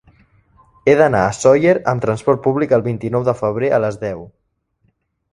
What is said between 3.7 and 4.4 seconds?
a les deu.